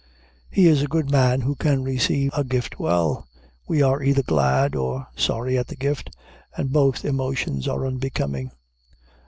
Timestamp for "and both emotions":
6.57-7.67